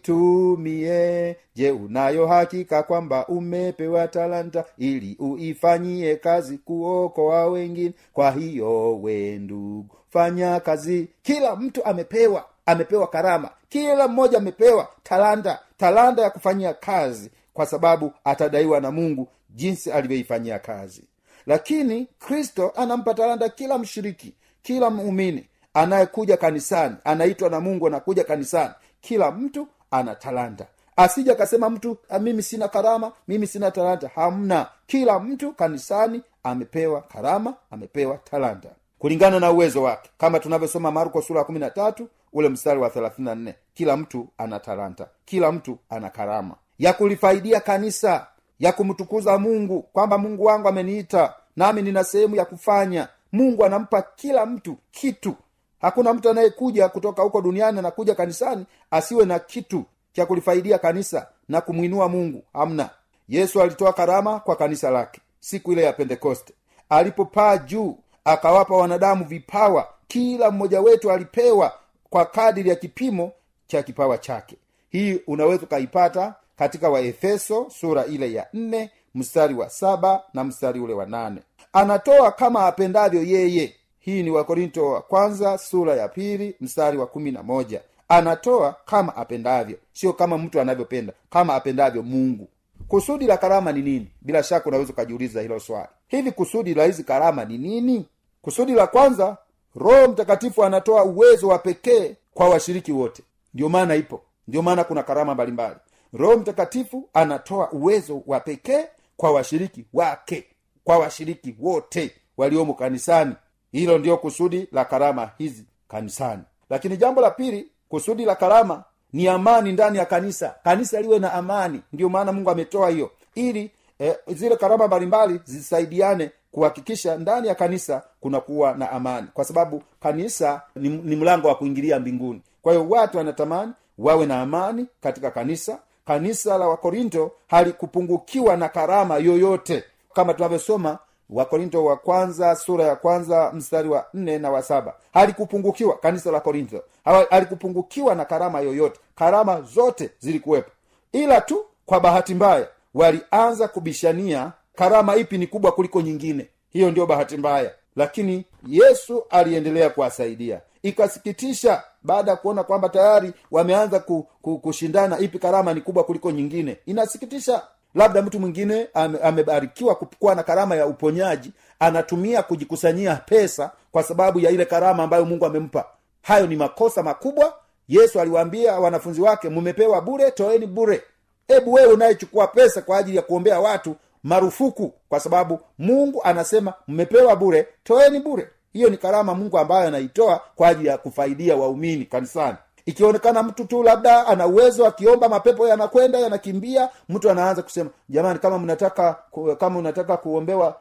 aitumie. 0.07 1.37
Je 1.55 1.71
unayo 1.71 2.27
hakika 2.27 2.83
kwamba 2.83 3.27
umepewa 3.27 4.09
talanta 4.09 4.65
ili 4.79 5.17
uifanyie 5.21 6.17
kazi 6.17 6.59
kuokoa 6.59 7.47
wengine? 7.47 7.93
Kwa 8.13 8.31
hiyo 8.31 9.01
we 9.01 9.39
ndugu 9.39 9.97
fanya 10.11 10.61
kazi. 10.61 11.09
Kila 11.23 11.57
mtu 11.57 11.85
amepewa 11.85 12.45
amepewa 12.67 13.07
karama. 13.07 13.51
Kila 13.69 14.09
mmoja 14.09 14.39
amepewa 14.39 14.89
talanta 15.03 15.59
talanta 15.77 16.23
ya 16.23 16.31
kufanyia 16.31 16.75
kazi 16.75 17.31
kwa 17.55 17.67
sababu 17.67 18.13
atadaiwa 18.25 18.81
na 18.81 18.91
mungu 18.91 19.29
jinsi 19.51 19.93
alivyoifanyia 19.93 20.59
kazi. 20.59 21.03
Lakini 21.47 22.09
kristo 22.19 22.73
anampa 22.77 23.15
talanta 23.15 23.49
kila 23.49 23.79
mshiriki 23.79 24.35
kila 24.63 24.91
muumini 24.91 25.47
anayekuja 25.75 26.37
kanisani 26.37 26.97
anaitwa 27.05 27.49
na 27.51 27.61
mungu 27.61 27.87
anakuja 27.87 28.25
kanisani. 28.25 28.75
Kila 29.01 29.31
mtu 29.31 29.69
ana 29.91 30.15
talanta. 30.15 30.67
Asija 30.97 31.33
akasema 31.33 31.71
mtu 31.71 31.97
"Ah, 32.09 32.19
mimi 32.19 32.43
sina 32.43 32.69
karama 32.69 33.13
mimi 33.29 33.47
sina 33.47 33.71
talanta. 33.71 34.11
Hamna. 34.15 34.67
Kila 34.87 35.19
mtu 35.19 35.53
kanisani 35.53 36.23
amepewa 36.43 37.01
karama 37.03 37.55
amepewa 37.71 38.17
talanta. 38.19 38.69
Kulingana 38.99 39.41
na 39.41 39.51
uwezo 39.51 39.83
wake 39.83 40.11
kama 40.19 40.41
tunavyosoma 40.41 40.91
marko 40.91 41.23
sura 41.23 41.39
ya 41.39 41.45
kumi 41.45 41.59
na 41.59 41.71
tatu 41.71 42.09
ule 42.37 42.49
mstari 42.49 42.81
wa 42.81 42.91
thelathini 42.91 43.25
na 43.29 43.35
nne 43.35 43.55
kila 43.75 43.97
mtu 43.97 44.29
ana 44.39 44.61
talanta 44.61 45.09
kila 45.25 45.53
mtu 45.53 45.79
ana 45.91 46.11
karama. 46.11 46.55
Ya 46.79 46.93
kulifaidia 46.93 47.61
kanisa 47.61 48.27
ya 48.59 48.73
kumtukuza 48.73 49.39
mungu 49.39 49.83
kwamba 49.83 50.19
mungu 50.19 50.45
wangu 50.45 50.69
ameniita 50.69 51.35
nami 51.57 51.83
nina 51.83 52.05
sehemu 52.05 52.37
ya 52.37 52.45
kufanya. 52.45 53.09
Mungu 53.33 53.65
anampa 53.65 54.03
kila 54.03 54.47
mtu 54.47 54.77
kitu. 54.91 55.35
Hakuna 55.81 56.15
mtu 56.15 56.31
anayekuja 56.31 56.89
kutoka 56.89 57.23
huko 57.23 57.41
duniani 57.41 57.79
anakuja 57.79 58.15
kanisani 58.15 58.67
asiwe 58.91 59.25
na 59.25 59.39
kitu 59.39 59.85
cha 60.13 60.27
kulifaidia 60.27 60.79
kanisa 60.79 61.27
na 61.49 61.61
kumwinua 61.61 62.09
mungu. 62.09 62.43
Hamna. 62.53 62.91
Yesu 63.29 63.63
alitoa 63.63 63.93
karama 63.93 64.41
kwa 64.41 64.57
kanisa 64.57 64.91
lake 64.91 65.21
siku 65.41 65.73
ile 65.73 65.83
ya 65.83 65.93
pentekoste. 65.93 66.55
Alipopaa 66.89 67.59
juu 67.59 67.99
akawapa 68.25 68.77
wanadamu 68.77 69.25
vipawa. 69.25 69.89
Kila 70.09 70.51
mmoja 70.51 70.81
wetu 70.81 71.13
alipewa 71.13 71.73
kwa 72.11 72.25
kadiri 72.25 72.69
ya 72.71 72.77
kipimo 72.77 73.33
cha 73.67 73.83
kipawa 73.83 74.19
chake. 74.19 74.57
Hii 74.91 75.21
unaweza 75.27 75.63
ukaipata 75.63 76.35
katika 76.57 76.89
waefeso 76.91 77.67
sura 77.71 78.05
ile 78.05 78.33
ya 78.33 78.47
nne 78.55 78.91
mstari 79.15 79.55
wa 79.55 79.71
saba 79.71 80.23
na 80.35 80.45
mstari 80.45 80.81
ule 80.81 80.95
wa 80.95 81.07
nane. 81.07 81.41
Anatoa 81.73 82.33
kama 82.33 82.67
apendavyo 82.67 83.23
yeye. 83.23 83.75
Hii 83.99 84.23
ni 84.23 84.31
wakorinto 84.31 84.87
wa 84.91 85.03
kwanza 85.03 85.59
sura 85.59 85.95
ya 85.95 86.09
pili 86.09 86.55
mstari 86.61 86.99
wa 86.99 87.07
kumi 87.07 87.31
na 87.33 87.43
moja. 87.43 87.81
Anatoa 88.09 88.77
kama 88.85 89.17
apendavyo 89.17 89.77
sio 89.93 90.13
kama 90.13 90.39
mtu 90.39 90.61
anavyopenda 90.61 91.13
kama 91.31 91.55
apendavyo 91.55 92.03
mungu. 92.03 92.49
Kusudi 92.89 93.27
la 93.27 93.37
karama 93.37 93.73
ni 93.73 93.83
nini? 93.83 94.11
Bila 94.21 94.43
shaka 94.43 94.67
unaweza 94.69 94.93
ukajiuliza 94.93 95.41
hilo 95.41 95.61
swali. 95.61 95.89
Hivi 96.09 96.33
kusudi 96.33 96.75
la 96.75 96.85
hizi 96.85 97.05
karama 97.05 97.45
ni 97.45 97.59
nini? 97.59 98.07
Kusudi 98.43 98.73
la 98.73 98.87
kwanza 98.87 99.37
roho 99.77 100.09
mtakatifu 100.09 100.65
anatoa 100.65 101.05
uwezo 101.05 101.49
wa 101.49 101.59
pekee 101.59 102.17
kwa 102.35 102.49
washiriki 102.49 102.93
wote. 102.93 103.23
Ndio 103.55 103.69
maana 103.69 103.95
ipo. 103.95 104.21
Ndio 104.49 104.63
maana 104.63 104.85
kuna 104.85 105.03
karama 105.03 105.35
mbalimbali. 105.35 105.77
Roho 106.13 106.37
mtakatifu 106.37 107.09
anatoa 107.15 107.71
uwezo 107.73 108.23
wa 108.27 108.41
pekee 108.41 108.85
kwa 109.17 109.31
washiriki 109.31 109.85
wake 109.93 110.45
kwa 110.85 110.99
washiriki 110.99 111.57
wote 111.61 112.11
waliomo 112.37 112.75
kanisani. 112.75 113.35
Hilo 113.73 113.99
ndiyo 113.99 114.17
kusudi 114.17 114.69
la 114.73 114.85
karama 114.85 115.31
hizi 115.39 115.65
kanisani. 115.89 116.43
Lakini 116.71 116.97
jambo 116.97 117.21
la 117.21 117.31
pili 117.31 117.69
kusudi 117.89 118.25
la 118.25 118.35
karama 118.35 118.85
ni 119.13 119.29
amani 119.29 119.73
ndani 119.73 119.99
ya 119.99 120.05
kanisa. 120.05 120.55
Kanisa 120.65 121.01
liwe 121.01 121.19
na 121.19 121.33
amani. 121.33 121.81
Ndiyo 121.93 122.09
maana 122.09 122.33
mungu 122.33 122.51
ametoa 122.51 122.91
hiyo. 122.91 123.11
Ili 123.35 123.71
eh, 123.99 124.17
zile 124.27 124.57
karama 124.57 124.87
mbalimbali 124.87 125.41
zisaidiane 125.45 126.31
kuhakikisha 126.53 127.17
ndani 127.17 127.49
ya 127.49 127.55
kanisa 127.55 128.03
kunakuwa 128.21 128.75
na 128.75 128.91
amani. 128.91 129.27
Kwa 129.35 129.45
sababu 129.45 129.83
kanisa 130.03 130.63
ni, 130.77 130.89
ni 130.89 131.17
mlango 131.17 131.49
wa 131.49 131.55
kuingilia 131.55 132.01
mbinguni. 132.01 132.43
Kwa 132.63 132.73
hiyo 132.73 132.87
watu 132.89 133.19
wanatamani 133.19 133.73
wawe 133.99 134.27
na 134.27 134.41
amani 134.41 134.87
katika 135.01 135.31
kanisa. 135.31 135.79
Kanisa 136.07 136.59
la 136.59 136.69
wakorinto 136.69 137.33
halikupungukiwa 137.49 138.57
na 138.57 138.69
karama 138.69 139.17
yoyote. 139.19 139.85
Kama 140.15 140.35
tunavyosoma 140.35 140.99
wakorinto 141.31 141.85
wa 141.85 141.97
kwanza 141.97 142.57
sura 142.57 142.85
ya 142.85 142.97
kwanza 142.97 143.51
mstari 143.55 143.89
wa 143.89 144.07
nne 144.15 144.39
na 144.39 144.51
wa 144.51 144.63
saba. 144.63 144.95
Halikupungukiwa 145.15 145.97
kanisa 145.99 146.31
la 146.31 146.41
korintho 146.41 146.83
halikupungukiwa 147.31 148.15
na 148.15 148.25
karama 148.25 148.61
yoyote. 148.61 149.01
Karama 149.17 149.61
zote 149.61 150.11
zilikuwepo. 150.19 150.71
Ila 151.13 151.41
tu 151.41 151.65
kwa 151.87 152.01
bahati 152.01 152.35
mbaya 152.35 152.69
walianza 153.01 153.69
kubishania 153.69 154.53
karama 154.75 155.17
ipi 155.17 155.39
ni 155.39 155.47
kubwa 155.47 155.73
kuliko 155.73 156.01
nyingine. 156.01 156.49
Hiyo 156.71 156.91
ndiyo 156.91 157.07
bahati 157.07 157.37
mbaya. 157.37 157.71
Lakini 157.97 158.45
yesu 158.67 159.25
aliendelea 159.31 159.91
kuwasaidia. 159.91 160.61
Ikasikitisha 160.83 161.83
baada 162.03 162.31
ya 162.31 162.37
kuona 162.37 162.63
kwamba 162.65 162.89
tayari 162.89 163.33
wameanza 163.51 163.99
ku, 164.01 164.27
ku, 164.43 164.59
kushindana 164.59 165.19
ipi 165.19 165.39
karama 165.39 165.75
ni 165.75 165.81
kubwa 165.81 166.05
kuliko 166.05 166.31
nyingine. 166.31 166.77
Inasikitisha. 166.87 167.63
Labda 167.95 168.23
mtu 168.23 168.41
mwingine 168.41 168.89
ame- 168.95 169.19
amebarikiwa 169.19 169.95
kuwa 169.95 170.35
na 170.35 170.43
karama 170.43 170.77
ya 170.77 170.87
uponyaji 170.87 171.53
anatumia 171.79 172.43
kujikusanyia 172.43 173.17
pesa 173.17 173.71
kwa 173.93 174.03
sababu 174.03 174.41
ya 174.41 174.51
ile 174.51 174.65
karama 174.65 175.03
ambayo 175.03 175.25
mungu 175.25 175.47
amempa. 175.47 175.85
Hayo 176.23 176.47
ni 176.47 176.57
makosa 176.57 177.03
makubwa. 177.03 177.55
Yesu 177.89 178.21
aliwaambia 178.21 178.73
wanafunzi 178.81 179.21
wake 179.21 179.49
mumepewa 179.49 180.01
bure 180.01 180.31
toeni 180.31 180.67
bure 180.67 181.03
hebu 181.49 181.73
wewe 181.73 181.93
unayechukua 181.93 182.47
pesa 182.47 182.83
kwa 182.83 182.99
ajili 182.99 183.17
ya 183.17 183.23
kuombea 183.23 183.61
watu 183.61 183.97
marufuku 184.23 184.93
kwa 185.09 185.21
sababu 185.21 185.61
mungu 185.79 186.21
anasema 186.25 186.75
mmepewa 186.89 187.37
bure 187.37 187.69
toeni 187.85 188.21
bure. 188.21 188.49
Hiyo 188.73 188.89
ni 188.91 188.97
karama 188.97 189.35
mungu 189.35 189.59
ambayo 189.59 189.89
anaitoa 189.89 190.41
kwa 190.55 190.69
ajili 190.69 190.89
ya 190.89 190.99
kufaidia 190.99 191.57
waumini 191.57 192.05
kanisani. 192.05 192.57
Ikionekana 192.87 193.43
mtu 193.43 193.65
tu 193.65 193.83
labda 193.83 194.27
ana 194.27 194.47
uwezo 194.47 194.87
akiomba 194.87 195.29
mapepo 195.29 195.69
yanakwenda 195.69 196.19
yanakimbia 196.19 196.89
mtu 197.09 197.31
anaanza 197.31 197.63
kusema 197.63 197.91
jamani 198.09 198.39
kama 198.39 198.59
mnataka 198.59 199.17
kama 199.59 199.79
unataka 199.79 200.17
kuombewa 200.17 200.77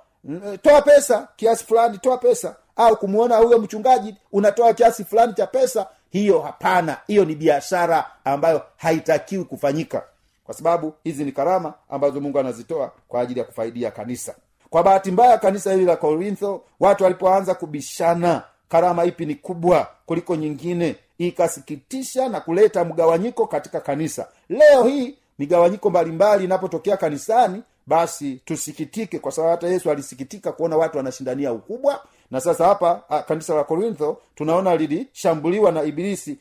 toa 0.62 0.82
pesa 0.82 1.28
kiasi 1.36 1.66
fulani 1.66 1.98
toa 1.98 2.18
pesa. 2.18 2.56
Au 2.76 2.98
kumwona 2.98 3.38
huyo 3.38 3.60
mchungaji 3.60 4.16
unatoa 4.32 4.74
kiasi 4.74 5.04
fulani 5.04 5.34
cha 5.34 5.48
pesa? 5.48 5.88
Hiyo 6.10 6.40
hapana. 6.40 6.98
Hiyo 7.08 7.26
ni 7.26 7.36
biashara 7.36 8.06
ambayo 8.26 8.62
haitakiwi 8.78 9.44
kufanyika 9.44 10.04
kwa 10.46 10.54
sababu 10.56 10.94
hizi 11.04 11.24
ni 11.26 11.32
karama 11.32 11.74
ambazo 11.90 12.22
mungu 12.22 12.40
anazitoa 12.40 12.92
kwa 13.08 13.22
ajili 13.22 13.40
ya 13.40 13.46
kufaidia 13.46 13.92
kanisa. 13.92 14.36
Kwa 14.70 14.84
bahati 14.84 15.12
mbaya 15.12 15.38
kanisa 15.38 15.72
hili 15.74 15.86
la 15.86 15.96
korintho 15.96 16.62
watu 16.80 17.04
walipoanza 17.04 17.56
kubishana 17.56 18.44
karama 18.70 19.06
ipi 19.06 19.26
ni 19.26 19.36
kubwa 19.36 19.88
kuliko 20.06 20.36
nyingine 20.36 20.96
ikasikitisha 21.18 22.30
na 22.30 22.40
kuleta 22.40 22.86
mgawanyiko 22.86 23.48
katika 23.48 23.80
kanisa. 23.80 24.28
Leo 24.50 24.84
hii 24.84 25.18
migawanyiko 25.40 25.90
mbalimbali 25.90 26.44
inapotokea 26.44 26.98
kanisani 26.98 27.64
basi 27.88 28.42
tusikitike 28.46 29.20
kwa 29.20 29.32
sababu 29.32 29.52
hata 29.52 29.68
yesu 29.68 29.92
alisikitika 29.92 30.52
kuona 30.52 30.78
watu 30.78 30.98
wanashindania 30.98 31.54
ukubwa. 31.54 32.02
Na 32.32 32.42
sasa 32.42 32.66
hapa 32.66 33.02
a, 33.10 33.22
kanisa 33.24 33.56
la 33.56 33.64
korintho 33.64 34.18
tunaona 34.36 34.76
lilishambuliwa 34.76 35.72
na 35.72 35.84
ibilisi 35.84 36.38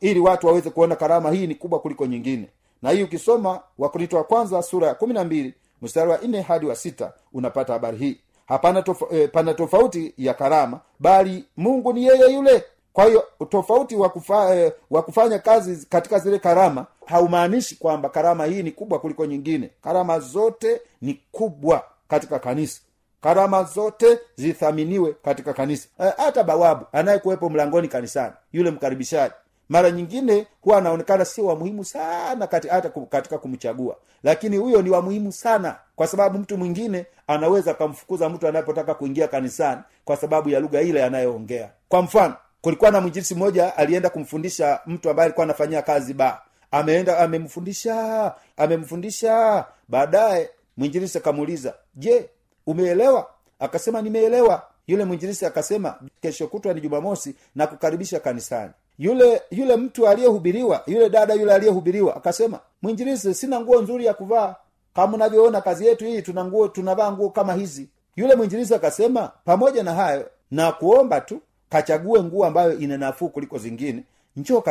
ili 0.00 0.20
watu 0.20 0.46
waweze 0.46 0.70
kuona 0.70 0.96
karama 0.96 1.30
hii 1.30 1.46
ni 1.46 1.54
kubwa 1.54 1.78
kuliko 1.80 2.06
nyingine 2.06 2.48
na 2.82 2.90
hii 2.90 3.02
ukisoma 3.02 3.60
wakorinto 3.78 4.16
wa 4.16 4.24
kwanza 4.24 4.62
sura 4.62 4.88
ya 4.88 4.94
kumi 4.94 5.14
na 5.14 5.24
mbili 5.24 5.54
mstari 5.82 6.10
wa 6.10 6.18
nne 6.18 6.40
hadi 6.40 6.66
wa 6.66 6.76
sita 6.76 7.12
unapata 7.32 7.72
habari 7.72 7.96
hii. 7.98 8.20
Hapana 8.46 8.82
tofa, 8.82 9.06
eh, 9.10 9.30
pana 9.32 9.54
tofauti 9.54 10.14
ya 10.18 10.34
karama 10.34 10.80
bali 11.00 11.44
mungu 11.56 11.92
ni 11.92 12.04
yeye 12.06 12.34
yule. 12.34 12.64
Kwa 12.92 13.04
hiyo 13.04 13.24
tofauti 13.48 13.96
wa 13.96 14.08
kufa, 14.08 14.54
eh, 14.56 14.72
kufanya 14.90 15.38
kazi 15.38 15.86
katika 15.90 16.18
zile 16.18 16.38
karama 16.38 16.86
haumaanishi 17.06 17.76
kwamba 17.76 18.08
karama 18.08 18.44
hii 18.44 18.62
ni 18.62 18.70
kubwa 18.70 18.98
kuliko 18.98 19.26
nyingine. 19.26 19.70
Karama 19.82 20.20
zote 20.20 20.80
ni 21.02 21.20
kubwa 21.32 21.84
katika 22.08 22.38
kanisa. 22.38 22.80
Karama 23.20 23.64
zote 23.64 24.18
zithaminiwe 24.36 25.14
katika 25.24 25.52
kanisa. 25.52 25.88
Eh, 26.00 26.12
hata 26.16 26.44
bawabu 26.44 26.86
anayekuwepo 26.92 27.48
mlangoni 27.50 27.88
kanisani 27.88 28.32
yule 28.52 28.70
mkaribishaji 28.70 29.34
mara 29.72 29.90
nyingine 29.90 30.46
huwa 30.60 30.78
anaonekana 30.78 31.24
sio 31.24 31.46
wa 31.46 31.56
muhimu 31.56 31.84
sana 31.84 32.46
kati, 32.46 32.68
hata 32.68 32.90
katika 33.08 33.38
kumchagua. 33.38 33.96
Lakini 34.22 34.56
huyo 34.56 34.82
ni 34.82 34.90
wa 34.90 35.02
muhimu 35.02 35.32
sana 35.32 35.76
kwa 35.96 36.06
sababu 36.06 36.38
mtu 36.38 36.58
mwingine 36.58 37.06
anaweza 37.26 37.70
akamfukuza 37.70 38.28
mtu 38.28 38.48
anapotaka 38.48 38.94
kuingia 38.94 39.28
kanisani 39.28 39.80
kwa 40.04 40.16
sababu 40.16 40.48
ya 40.50 40.60
lugha 40.60 40.80
ile 40.80 41.04
anayoongea. 41.04 41.70
Kwa 41.88 42.02
mfano 42.02 42.34
kulikuwa 42.60 42.90
na 42.90 43.00
mwinjilisi 43.00 43.34
mmoja 43.34 43.76
alienda 43.76 44.10
kumfundisha 44.10 44.80
mtu 44.86 45.10
ambaye 45.10 45.24
alikuwa 45.24 45.44
anafanyia 45.44 45.82
kazi 45.82 46.14
ba. 46.14 46.42
Ameenda 46.70 47.18
amemfundisha 47.18 48.34
amemfundisha. 48.56 49.64
Baadaye 49.88 50.50
mwinjilisi 50.76 51.18
akamuuliza 51.18 51.74
je 51.94 52.30
umeelewa? 52.66 53.30
Akasema 53.58 54.02
nimeelewa. 54.02 54.62
Yule 54.86 55.04
mwinjilisi 55.04 55.46
akasema 55.46 55.94
kesho 56.22 56.46
kutwa 56.46 56.74
ni 56.74 56.80
jumamosi 56.80 57.34
na 57.54 57.66
kukaribisha 57.66 58.20
kanisani 58.20 58.72
yule 58.98 59.42
yule 59.50 59.76
mtu 59.76 60.08
aliyehubiriwa 60.08 60.82
yule 60.86 61.08
dada 61.10 61.34
yule 61.34 61.54
aliyehubiriwa 61.54 62.16
akasema 62.16 62.60
mwinjilisi 62.82 63.34
sina 63.34 63.60
nguo 63.60 63.82
nzuri 63.82 64.06
ya 64.06 64.14
kuvaa. 64.14 64.54
Kama 64.94 65.14
unavyoona 65.14 65.60
kazi 65.60 65.86
yetu 65.86 66.04
hii 66.04 66.22
tuna 66.22 66.44
nguo 66.44 66.68
tunavaa 66.68 67.12
nguo 67.12 67.30
kama 67.30 67.54
hizi. 67.54 67.88
Yule 68.16 68.34
mwinjilisi 68.34 68.74
akasema 68.74 69.30
pamoja 69.44 69.82
na 69.82 69.94
hayo 69.94 70.30
na 70.50 70.72
kuomba 70.72 71.20
tu 71.20 71.40
kachague 71.70 72.22
nguo 72.22 72.46
ambayo 72.46 72.78
ina 72.78 72.98
nafuu 72.98 73.28
kuliko 73.28 73.58
zingine. 73.58 74.04
Njoo 74.36 74.62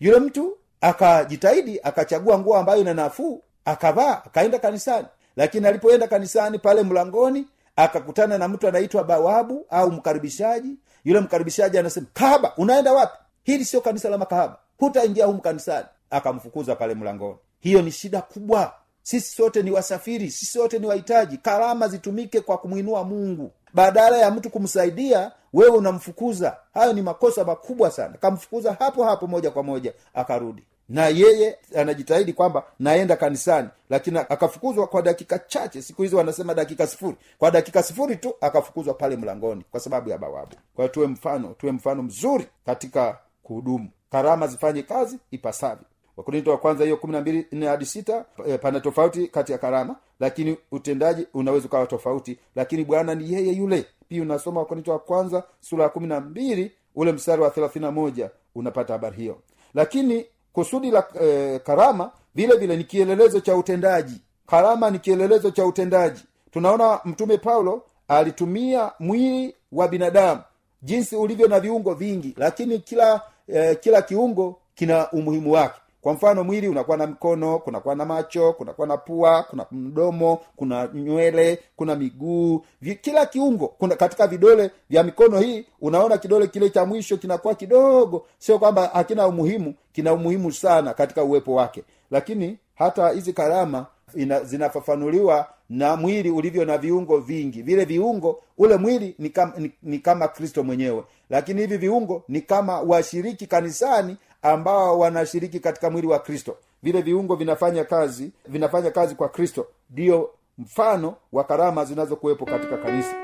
yule 0.00 0.18
mtu 0.18 0.56
akajitahidi 0.80 1.80
akachagua 1.82 2.38
nguo 2.38 2.56
ambayo 2.56 2.80
ina 2.80 2.94
nafuu 2.94 3.42
akavaa 3.64 4.22
akaenda 4.26 4.58
kanisani. 4.58 5.06
Lakini 5.36 5.66
alipoenda 5.66 6.06
kanisani 6.08 6.58
pale 6.58 6.82
mlangoni 6.82 7.46
akakutana 7.76 8.38
na 8.38 8.48
mtu 8.48 8.68
anaitwa 8.68 9.04
bawabu 9.04 9.66
au 9.70 9.90
mkaribishaji. 9.92 10.76
Yule 11.04 11.20
mkaribishaji 11.20 11.78
anasema 11.78 12.06
kaba 12.12 12.52
unaenda 12.56 12.92
wapi 12.92 13.18
hili 13.44 13.64
sio 13.64 13.80
kanisa 13.80 14.08
la 14.08 14.18
makahaba. 14.18 14.58
Hutaingia 14.78 15.26
humu 15.26 15.40
kanisani. 15.40 15.86
Akamfukuza 16.10 16.76
pale 16.76 16.94
mlangoni. 16.94 17.36
Hiyo 17.60 17.82
ni 17.82 17.90
shida 17.92 18.22
kubwa. 18.22 18.72
Sisi 19.02 19.34
sote 19.36 19.62
ni 19.62 19.70
wasafiri. 19.70 20.30
Sisi 20.30 20.52
sote 20.52 20.78
ni 20.78 20.86
wahitaji. 20.86 21.36
Karama 21.38 21.88
zitumike 21.88 22.40
kwa 22.40 22.58
kumwinua 22.58 23.04
mungu. 23.04 23.52
Badala 23.74 24.18
ya 24.18 24.30
mtu 24.30 24.50
kumsaidia 24.50 25.32
wewe 25.52 25.76
unamfukuza. 25.76 26.56
Hayo 26.74 26.92
ni 26.92 27.02
makosa 27.02 27.44
makubwa 27.44 27.90
sana. 27.90 28.14
Kamfukuza 28.20 28.72
hapo 28.78 29.04
hapo 29.04 29.26
moja 29.26 29.50
kwa 29.50 29.62
moja 29.62 29.92
akarudi. 30.14 30.62
Na 30.88 31.06
yeye 31.08 31.58
anajitahidi 31.76 32.32
kwamba 32.32 32.64
naenda 32.78 33.16
kanisani 33.16 33.68
lakini 33.90 34.18
akafukuzwa 34.18 34.86
kwa 34.86 35.02
dakika 35.02 35.38
chache. 35.38 35.82
Siku 35.82 36.02
hizi 36.02 36.16
wanasema 36.16 36.54
dakika 36.54 36.86
sifuri. 36.86 37.16
Kwa 37.38 37.50
dakika 37.50 37.82
sifuri 37.82 38.16
tu 38.16 38.34
akafukuzwa 38.40 38.94
pale 38.94 39.16
mlangoni 39.16 39.64
kwa 39.70 39.80
sababu 39.80 40.10
ya 40.10 40.18
bawabu. 40.18 40.56
Kwa 40.76 40.88
tuwe 40.88 41.06
mfano 41.06 41.48
tuwe 41.58 41.72
mfano 41.72 42.02
mzuri 42.02 42.46
katika 42.66 43.18
kuhudumu. 43.44 43.88
Karama 44.10 44.46
zifanye 44.46 44.82
kazi 44.82 45.18
ipasavyo. 45.30 45.84
Wakorinto 46.16 46.50
wa 46.50 46.58
kwanza 46.58 46.84
hiyo 46.84 46.96
kumi 46.96 47.12
na 47.12 47.20
mbili 47.20 47.46
nne 47.52 47.66
hadi 47.66 47.86
sita 47.86 48.24
e, 48.46 48.58
pana 48.58 48.80
tofauti 48.80 49.28
kati 49.28 49.52
ya 49.52 49.58
karama 49.58 49.96
lakini 50.20 50.56
utendaji 50.72 51.26
unaweza 51.34 51.66
ukawa 51.66 51.86
tofauti 51.86 52.38
lakini 52.56 52.84
bwana 52.84 53.14
ni 53.14 53.32
yeye 53.32 53.52
yule. 53.52 53.86
Pia 54.08 54.22
unasoma 54.22 54.60
wakorinto 54.60 54.90
wa 54.92 54.98
kwanza 54.98 55.42
sura 55.60 55.82
ya 55.82 55.88
kumi 55.88 56.06
na 56.06 56.20
mbili 56.20 56.72
ule 56.94 57.12
mstari 57.12 57.42
wa 57.42 57.50
thelathini 57.50 57.84
na 57.84 57.90
moja 57.92 58.30
unapata 58.54 58.92
habari 58.92 59.16
hiyo. 59.16 59.38
Lakini 59.74 60.26
kusudi 60.52 60.90
la 60.90 61.04
e, 61.22 61.58
karama 61.58 62.10
vile 62.34 62.56
vile 62.56 62.76
ni 62.76 62.84
kielelezo 62.84 63.40
cha 63.40 63.56
utendaji. 63.56 64.20
Karama 64.46 64.90
ni 64.90 64.98
kielelezo 64.98 65.50
cha 65.50 65.66
utendaji. 65.66 66.24
Tunaona 66.50 67.00
mtume 67.04 67.38
paulo 67.38 67.82
alitumia 68.08 68.92
mwili 68.98 69.54
wa 69.72 69.88
binadamu 69.88 70.40
jinsi 70.82 71.16
ulivyo 71.16 71.48
na 71.48 71.60
viungo 71.60 71.94
vingi 71.94 72.34
lakini 72.36 72.78
kila 72.78 73.20
e, 73.48 73.74
kila 73.74 74.02
kiungo 74.02 74.56
kina 74.74 75.10
umuhimu 75.10 75.52
wake. 75.52 75.80
Kwa 76.00 76.12
mfano 76.12 76.44
mwili 76.44 76.68
unakuwa 76.68 76.96
na 76.96 77.06
mkono 77.06 77.58
kunakuwa 77.58 77.94
na 77.94 78.04
macho 78.04 78.52
kunakuwa 78.52 78.86
na 78.86 78.96
pua 78.96 79.42
kuna 79.42 79.66
mdomo 79.72 80.40
kuna 80.56 80.88
nywele 80.94 81.58
kuna 81.76 81.94
miguu. 81.96 82.64
Kila 83.00 83.26
kiungo 83.26 83.68
kuna 83.68 83.96
katika 83.96 84.26
vidole 84.26 84.70
vya 84.90 85.02
mikono 85.02 85.38
hii 85.40 85.66
unaona 85.80 86.18
kidole 86.18 86.46
kile 86.46 86.70
cha 86.70 86.84
mwisho 86.84 87.16
kinakuwa 87.16 87.54
kidogo. 87.54 88.26
Sio 88.38 88.58
kwamba 88.58 88.86
hakina 88.92 89.26
umuhimu 89.26 89.74
kina 89.92 90.12
umuhimu 90.12 90.52
sana 90.52 90.94
katika 90.94 91.24
uwepo 91.24 91.54
wake. 91.54 91.84
Lakini 92.10 92.58
hata 92.74 93.08
hizi 93.10 93.32
karama 93.32 93.86
ina, 94.14 94.40
zinafafanuliwa 94.44 95.46
na 95.70 95.96
mwili 95.96 96.30
ulivyo 96.30 96.64
na 96.64 96.78
viungo 96.78 97.18
vingi. 97.18 97.62
Vile 97.62 97.84
viungo 97.84 98.40
ule 98.58 98.76
mwili 98.76 99.14
ni 99.18 99.30
kama, 99.30 99.52
ni, 99.58 99.72
ni 99.82 99.98
kama 99.98 100.28
kristo 100.28 100.62
mwenyewe. 100.62 101.04
Lakini 101.30 101.60
hivi 101.60 101.76
viungo 101.76 102.22
ni 102.28 102.40
kama 102.40 102.80
washiriki 102.80 103.46
kanisani 103.46 104.16
ambao 104.42 104.98
wanashiriki 104.98 105.60
katika 105.60 105.90
mwili 105.90 106.06
wa 106.06 106.18
kristo. 106.18 106.56
Vile 106.82 107.02
viungo 107.02 107.36
vinafanya 107.36 107.84
kazi 107.84 108.30
vinafanya 108.48 108.90
kazi 108.90 109.14
kwa 109.14 109.28
kristo 109.28 109.66
ndiyo 109.90 110.30
mfano 110.58 111.14
wa 111.32 111.44
karama 111.44 111.84
zinazokuwepo 111.84 112.44
katika 112.46 112.76
kanisa 112.76 113.14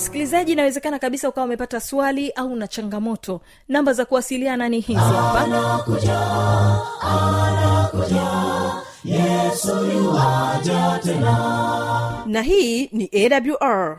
msikilizaji 0.00 0.52
inawezekana 0.52 0.98
kabisa 0.98 1.28
ukawa 1.28 1.44
umepata 1.46 1.80
swali 1.80 2.30
au 2.30 2.56
na 2.56 2.68
changamoto. 2.68 3.40
Namba 3.68 3.92
za 3.92 4.04
kuwasiliana 4.04 4.68
ni 4.68 4.80
hizi 4.80 5.00
hapa. 5.00 5.46
Na 12.26 12.42
hii 12.42 12.88
ni 12.92 13.10
awr 13.12 13.98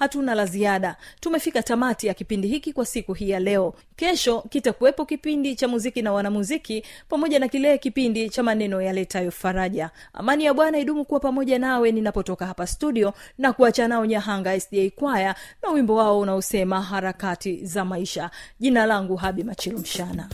hatuna 0.00 0.34
la 0.34 0.46
ziada. 0.46 0.96
Tumefika 1.20 1.62
tamati 1.62 2.06
ya 2.06 2.14
kipindi 2.14 2.48
hiki 2.48 2.72
kwa 2.72 2.86
siku 2.86 3.12
hii 3.14 3.30
ya 3.30 3.40
leo. 3.40 3.74
Kesho 3.96 4.40
kitakuwepo 4.48 5.06
kipindi 5.06 5.54
cha 5.56 5.68
muziki 5.68 6.02
na 6.02 6.12
wanamuziki 6.12 6.84
pamoja 7.08 7.38
na 7.38 7.48
kile 7.48 7.78
kipindi 7.78 8.30
cha 8.30 8.42
maneno 8.42 8.82
yaletayo 8.82 9.30
faraja. 9.30 9.90
Amani 10.12 10.44
ya 10.44 10.54
bwana 10.54 10.78
idumu 10.78 11.04
kuwa 11.04 11.20
pamoja 11.20 11.58
nawe 11.58 11.92
ninapotoka 11.92 12.46
hapa 12.46 12.66
studio 12.66 13.12
na 13.38 13.52
kuacha 13.52 13.88
nao 13.88 14.06
nyahanga 14.06 14.60
sda 14.60 14.90
kwaya 14.96 15.34
na 15.62 15.68
wimbo 15.70 15.94
wao 15.94 16.20
unaosema 16.20 16.82
harakati 16.82 17.64
za 17.66 17.84
maisha. 17.84 18.30
Jina 18.60 18.86
langu 18.86 19.16
habi 19.16 19.44
machilu 19.44 19.78
mshana 19.78 20.28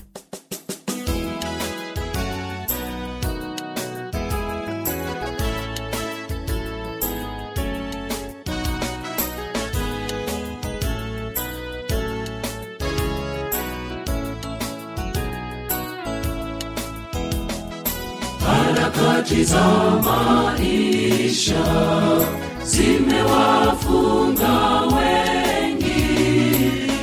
harakati 19.27 19.45
za 19.45 19.67
maisha 20.05 21.65
zimewafunga 22.65 24.55
wengi 24.97 26.05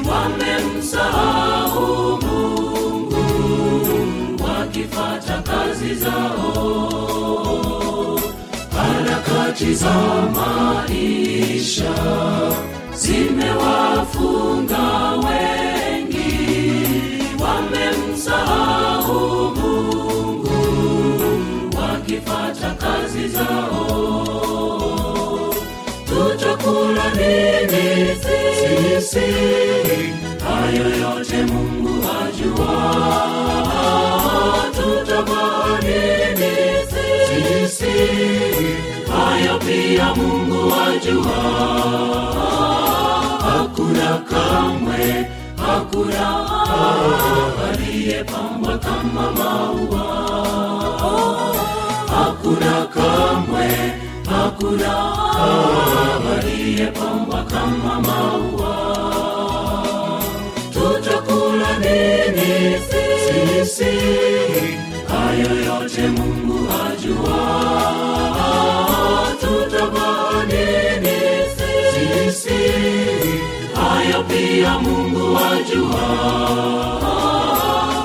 wamemsahau 0.09 1.87
mungu 2.21 3.25
wakifata 4.43 5.41
kazi 5.41 5.95
zao 5.95 7.29
harakati 8.77 9.73
za 9.73 9.93
maisha 10.35 11.93
zimewafunga 12.95 14.81
wengi 15.11 15.52
kazi 23.33 23.45
zao 23.45 25.23
tutakula 26.05 27.07
nini 27.15 28.15
sisi 28.15 29.27
hayo 30.43 30.89
yote 31.01 31.37
mungu 31.43 31.93
ajua 32.23 32.73
tutavaa 34.75 35.79
nini 35.81 36.53
sisi 36.89 37.95
hayo 39.11 39.59
pia 39.59 40.15
mungu 40.15 40.73
ajua 40.87 41.39
hakuna 43.43 44.17
kamwe 44.29 45.25
hakuna. 45.67 46.43
Aliyepambwa 47.73 48.77
kama 48.77 49.31
maua 49.31 50.12
furaha 54.63 56.19
waliyepambwa 56.29 57.43
kama 57.43 57.99
maua 58.01 58.75
tutakula 60.73 61.79
nini 61.79 62.77
sisi 62.89 63.93
hayo 65.07 65.65
yote 65.65 66.07
mungu 66.07 66.59
ajua 66.87 67.43
tutavaa 69.41 70.43
nini 70.45 71.19
sisi 71.57 72.61
hayo 73.75 74.23
pia 74.23 74.79
mungu 74.79 75.37
ajua 75.37 76.07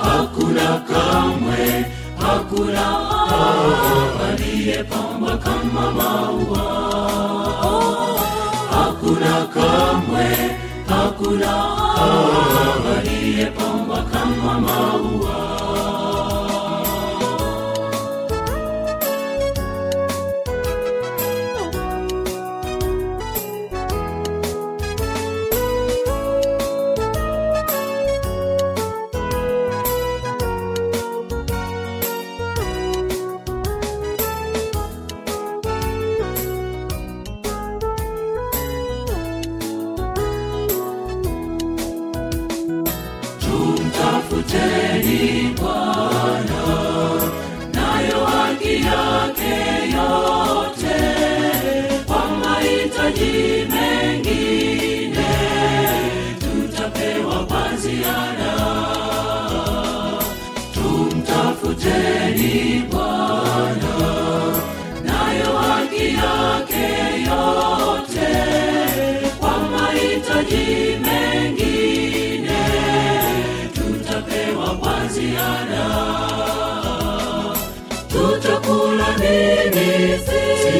hakuna 0.03 0.79
kamwe 0.79 1.85
hakuna 2.29 2.87
aliyepamba 4.29 5.37
kama 5.37 5.91
maua. 5.93 6.64
Hakuna 8.71 9.47
kamwe 9.55 10.27
hakuna 10.88 11.53
aliyepamba 12.99 14.03
kama 14.03 14.61
maua 14.61 15.47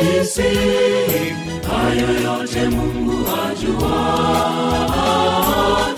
sisi 0.09 0.43
hayo 1.71 2.09
yote 2.25 2.69
mungu 2.69 3.19
ajua. 3.49 3.99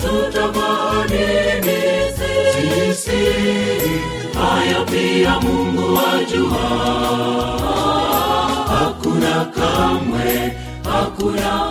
Tutavaa 0.01 1.05
nini 1.09 1.81
sisi 2.17 3.21
hayo 4.33 4.85
pia 4.85 5.39
mungu 5.39 5.99
ajua. 6.15 6.67
Hakuna 8.67 9.45
kamwe 9.45 10.53
hakuna 10.83 11.61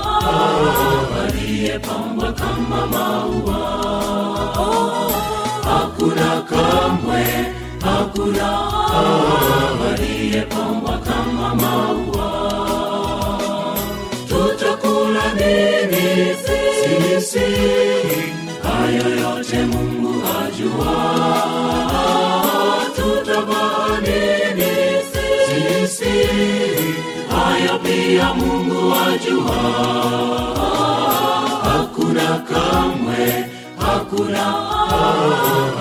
aliyepambwa 1.24 2.33
kama 2.33 2.87
maua. 2.87 3.61
Hakuna 5.64 6.40
kamwe 6.42 7.26
hakuna 7.85 8.59
aliyepambwa 9.92 10.98
kama 10.98 11.55
maua 11.55 12.30
yote 19.22 19.56
mungu 19.66 20.22
ajua 20.46 21.20
pia 27.84 28.34
mungu 28.34 28.94
ajua 28.94 29.56
hakuna 31.64 32.38
kamwe 32.38 33.44
hakuna 33.78 34.54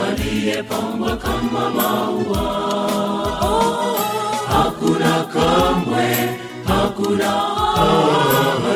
aliyepambwa 0.08 1.18
kama 1.18 1.70
maua 1.70 2.46
hakuna 4.50 5.24
kamwe 5.34 6.40
hakuna 7.00 7.34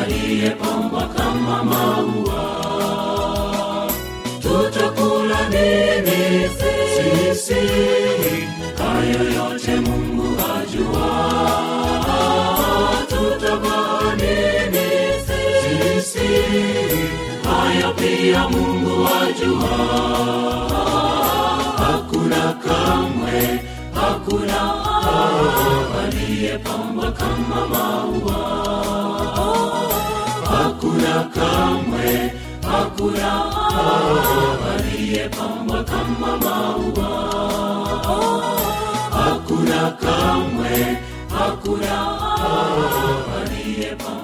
aliyepambwa 0.02 1.06
kama 1.08 1.64
maua. 1.64 2.44
Tutakula 4.42 5.48
nini 5.48 6.48
sisi. 6.48 7.54
Hayo 8.78 9.24
yote 9.34 9.76
mungu 9.80 10.36
ajua 10.60 11.10
tutavaa 13.08 14.14
nini 14.16 14.90
sisi. 15.26 16.28
Hayo 17.44 17.92
pia 17.94 18.48
mungu 18.48 19.08
ajua 19.22 19.76
hakuna 21.78 22.52
kamwe 22.52 23.60
hakuna 23.94 24.83
aliyepamba 26.02 27.12
kama 27.12 27.66
maua. 27.66 28.40
Hakuna 30.50 31.24
kamwe, 31.34 32.32
hakuna 32.72 33.32
aliyepamba 34.74 35.84
kama 35.84 36.36
maua. 36.36 37.10
Hakuna 39.10 39.90
kamwe, 39.90 40.96
hakuna 41.38 41.96
aliyepamba 43.42 44.23